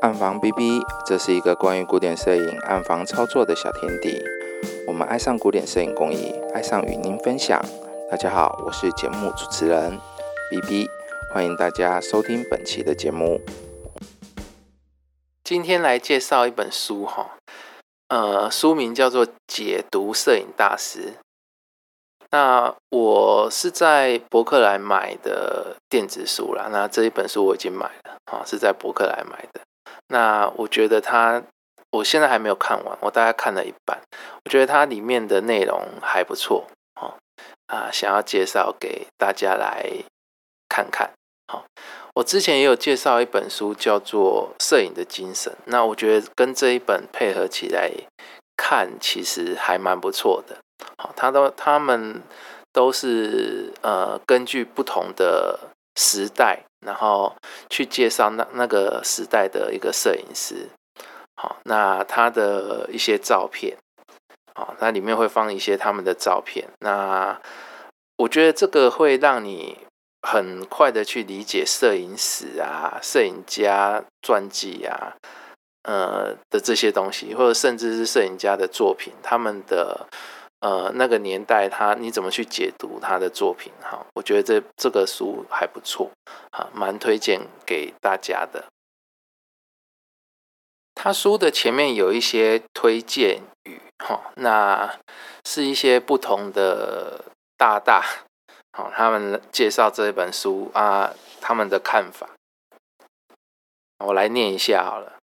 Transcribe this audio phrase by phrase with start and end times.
[0.00, 4.22] 暗房 B B，这是一个关于古典摄影暗房操作的小天地。
[4.86, 7.60] 我们爱上古典摄影工艺，爱上与您分享。
[8.08, 9.98] 大家好，我是节目主持人
[10.50, 10.88] B B，
[11.34, 13.40] 欢迎大家收听本期的节目。
[15.42, 17.32] 今天来介绍一本书哈，
[18.06, 21.00] 呃，书名叫做《解读摄影大师》。
[22.30, 29.60] 那我是在博客来买的电子书啦，那这一本书我已经买了啊，是在博客来买的。
[30.08, 31.42] 那我觉得它，
[31.90, 33.98] 我现在还没有看完，我大概看了一半。
[34.44, 36.66] 我觉得它里面的内容还不错
[37.00, 37.14] 哦，
[37.66, 39.86] 啊，想要介绍给大家来
[40.68, 41.10] 看看。
[41.46, 41.64] 好，
[42.14, 45.52] 我之前也有介绍一本书，叫做《摄影的精神》。
[45.66, 47.90] 那我觉得跟这一本配合起来
[48.56, 50.56] 看，其实还蛮不错的。
[50.96, 52.22] 好，他都他们
[52.72, 55.58] 都是呃，根据不同的
[55.96, 56.64] 时代。
[56.80, 57.34] 然后
[57.68, 60.68] 去介绍那那个时代的一个摄影师，
[61.36, 63.76] 好，那他的一些照片，
[64.54, 66.68] 好，那里面会放一些他们的照片。
[66.80, 67.40] 那
[68.16, 69.78] 我觉得这个会让你
[70.22, 75.16] 很快的去理解摄影史啊、摄影家传记啊，
[75.82, 80.06] 呃的这些东西，或者甚至是摄影家的作品，他们的。
[80.60, 83.72] 呃，那个年代，他你怎么去解读他的作品？
[83.80, 86.10] 哈，我觉得这这个书还不错，
[86.50, 88.64] 哈，蛮推荐给大家的。
[90.96, 94.98] 他书的前面有一些推荐语，哈，那
[95.44, 98.04] 是一些不同的大大，
[98.72, 102.30] 好，他们介绍这本书啊，他们的看法，
[104.04, 105.17] 我来念一下好了。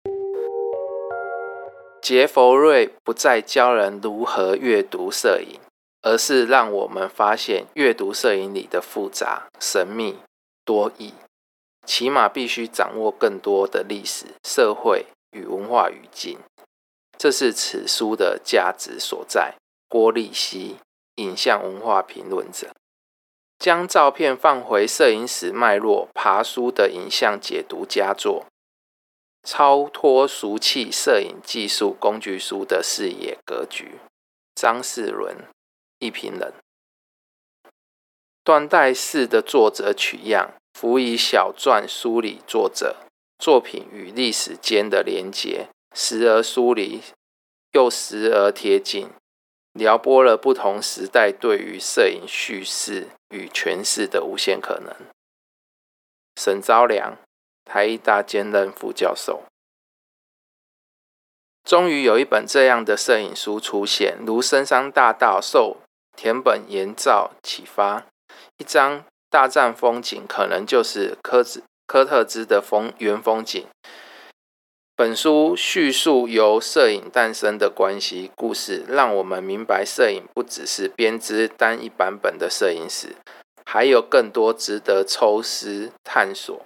[2.04, 5.62] 杰佛瑞不再教人如何阅读摄影，
[6.02, 10.18] 而是让我们发现阅读摄影里的复杂、神秘、
[10.66, 11.14] 多义。
[11.86, 16.40] 起码必须掌握更多的历史、社会与文化语境，
[17.18, 19.56] 这是此书的价值所在。
[19.88, 20.75] 郭立希，
[21.16, 22.74] 影像文化评论者，
[23.58, 28.46] 将照片放回摄影史脉络，爬书的影像解读佳作。
[29.44, 34.00] 超脱俗气摄影技术工具书的视野格局。
[34.56, 35.36] 张世伦，
[36.00, 36.54] 一评人。
[38.44, 42.98] 断代式的作者取样，辅以小传梳理作者
[43.38, 47.02] 作品与历史间的连结，时而疏离，
[47.74, 49.10] 又时而贴近，
[49.74, 54.96] 撩拨了不同时代对于摄影叙事与诠释的无限可能。
[56.36, 57.18] 沈昭良。
[57.66, 59.44] 台艺大兼任副教授，
[61.63, 65.78] 终于有一本这样的摄影书出现，如深山大道受
[66.16, 68.06] 田本研造启发，
[68.57, 73.66] 一张大战风景可能就是科兹科特兹的风原风景。
[74.95, 83.16] 本书叙述由摄影诞生的关系故事，让我们明白摄影不只是编织单一版本的摄影史，
[83.66, 86.63] 还有更多值得抽丝探索。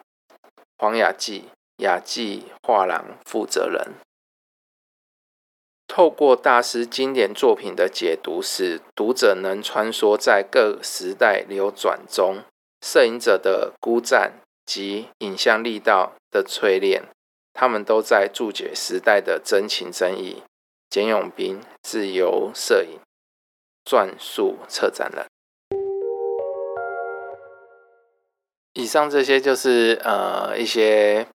[0.80, 1.46] 黄雅纪，
[1.78, 3.96] 雅纪画廊负责人，
[5.88, 12.44] 透过大师经典作品的解读，使读者能穿梭在各时代流转中，
[12.86, 14.34] 摄影者的孤战
[14.66, 17.06] 及影像力道的淬炼，
[17.54, 20.44] 他们都在注解时代的真情真意。
[20.90, 23.00] 简永斌，自由摄影
[23.84, 25.26] 撰述策展人。
[28.78, 31.26] 以上这些就是呃一些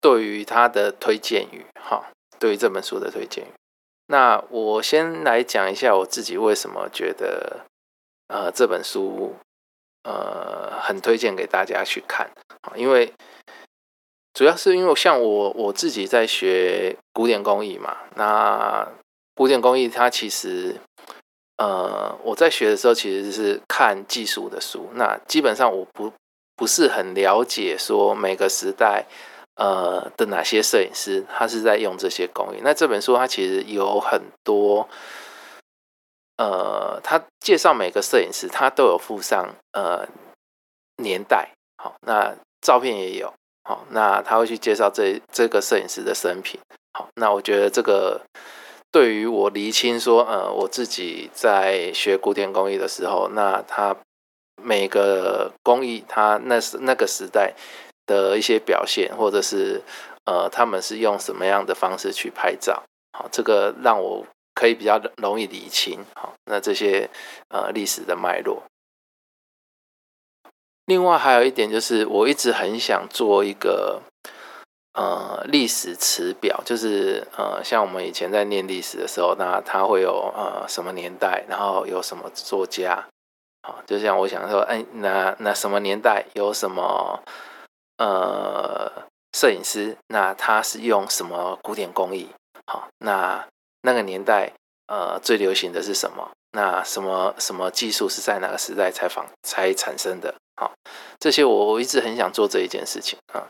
[0.00, 3.52] 对于他的推荐语，哈，对于这本书的推荐语。
[4.08, 7.64] 那我先来讲一下我自己为什么觉得
[8.26, 9.36] 呃这本书
[10.02, 12.28] 呃很推荐给大家去看
[12.62, 13.12] 啊，因为
[14.34, 18.88] 主要是因为像我我自己在学古典工艺嘛，那
[19.36, 20.80] 古典工艺它其实。
[21.58, 26.12] 呃，我在学的时候其实是看技术的书，那基本上我不
[26.54, 29.04] 不是很了解说每个时代
[29.56, 32.60] 呃的哪些摄影师他是在用这些工艺。
[32.62, 34.88] 那这本书它其实有很多，
[36.36, 40.06] 呃，他介绍每个摄影师，他都有附上呃
[41.02, 41.50] 年代，
[41.82, 43.34] 好，那照片也有，
[43.64, 46.60] 好，那他会去介绍这这个摄影师的生平，
[46.92, 48.20] 好，那我觉得这个。
[48.90, 53.94] 对于我厘清说，呃，我自己在学古典工艺的时候，那他
[54.62, 57.54] 每个工艺，他那是那个时代
[58.06, 59.82] 的一些表现，或者是
[60.24, 62.82] 呃，他们是用什么样的方式去拍照，
[63.12, 67.10] 好，这个让我可以比较容易理清，好，那这些
[67.50, 68.62] 呃历史的脉络。
[70.86, 74.00] 另外还有一点就是，我一直很想做一个。
[74.98, 83.06] 呃历史词表，就是呃像我们以前在念历史的时候，那它会有呃什么年代，然后有什么作家，
[83.62, 87.22] 好，就像我想说，哎，那那什么年代有什么
[87.98, 88.90] 呃
[89.32, 92.28] 摄影师，那他是用什么古典工艺？
[92.66, 93.46] 好，那
[93.82, 94.52] 那个年代
[94.88, 96.28] 呃最流行的是什么？
[96.52, 100.34] 那什么什么技术是在哪个时代采访才产生的？
[100.56, 100.72] 好，
[101.20, 103.46] 这些我我一直很想做这一件事情啊，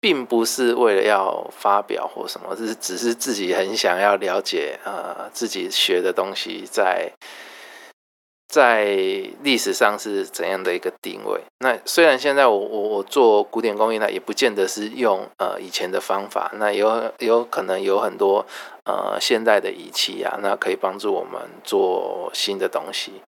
[0.00, 7.12] 并不是为了要发表或什么，是只是自己很想要了解呃自己学的东西在。
[8.52, 8.84] 在
[9.44, 11.40] 历史上是怎样的一个定位？
[11.60, 18.44] 那虽然现在我我我做古典工艺呢，也不见得是用呃以前的方法，那有有可能有很多
[18.84, 23.22] 呃现代的仪器啊，那可以帮助我们做新的东西。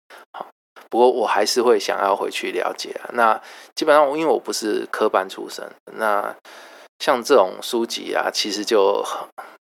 [0.90, 3.08] 不过我还是会想要回去了解啊。
[3.14, 3.40] 那
[3.74, 5.66] 基本上因为我不是科班出身，
[5.96, 6.36] 那
[6.98, 9.02] 像这种书籍啊，其实就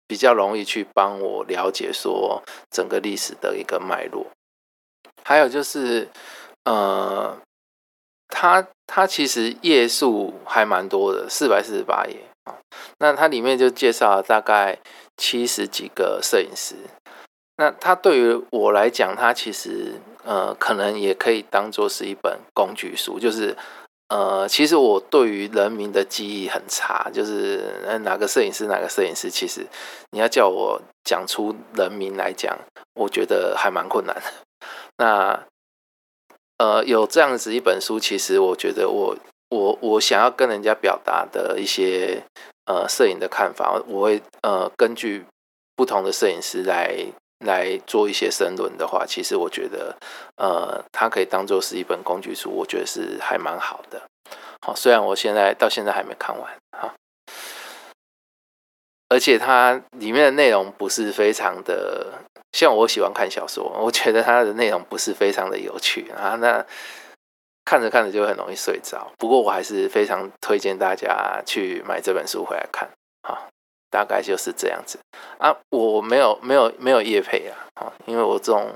[0.08, 4.26] 比较容易去帮我了解说整个历史的一个脉络。
[5.24, 6.08] 还有就是，
[6.64, 7.38] 呃，
[8.28, 12.58] 它它其实页数还蛮多的，四百四十八页啊。
[12.98, 14.78] 那它里面就介绍了大概
[15.16, 16.74] 七十几个摄影师。
[17.56, 23.18] 那它对于我来讲，它其实呃，可能也可以当做是一本工具书。
[23.20, 23.56] 就是
[24.08, 29.66] 呃，其实我对于人名的记忆很差，就是哪个摄影师哪个摄影师，其实
[30.10, 32.58] 你要叫我讲出人名来讲，
[32.94, 34.22] 我觉得还蛮困难的。
[34.98, 35.46] 那
[36.58, 39.16] 呃，有这样子一本书，其实我觉得我
[39.48, 42.22] 我我想要跟人家表达的一些
[42.66, 45.24] 呃摄影的看法，我会呃根据
[45.74, 46.94] 不同的摄影师来
[47.44, 49.96] 来做一些申论的话，其实我觉得
[50.36, 54.02] 呃它可以当做是一本工具书，我觉得是还蛮好的。
[54.60, 56.94] 好，虽然我现在到现在还没看完哈，
[59.08, 62.20] 而且它里面的内容不是非常的。
[62.52, 66.62] 像我喜欢看小说，我觉得它的内容不是非常的有趣啊，那
[67.64, 69.10] 看着看着就很容易睡着。
[69.16, 72.86] 不过我还是非常推荐大家去买这本书回来看，
[73.26, 73.48] 好，
[73.90, 74.98] 大概就是这样子
[75.42, 75.56] 啊。
[75.70, 78.70] 我没有没有没有叶配啊，啊，因为我这种。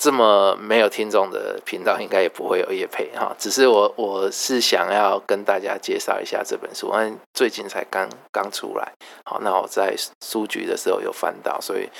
[0.00, 3.34] 这么没有听众的频道，应该也不会有叶配哈。
[3.36, 8.92] 只是我我是想要跟大家介绍一下这本书，因为最近才刚刚出来。
[9.24, 11.90] 好，那我在书局的时候有翻到，所以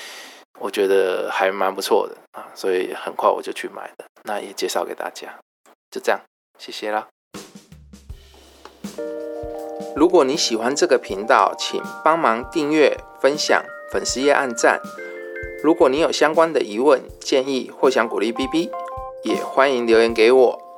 [0.61, 4.05] 我觉得还蛮不错的啊，所以很快我就去买了。
[4.23, 5.37] 那也介绍给大家，
[5.91, 6.21] 就这样，
[6.57, 7.05] 谢谢啦。
[9.99, 13.61] 如果你喜欢这个频道，请帮忙订阅、分享、
[13.91, 14.79] 粉丝页按赞。
[15.61, 18.71] 如果你有相关的疑问、建议或想鼓励 B B，
[19.23, 20.68] 也欢迎留言给我。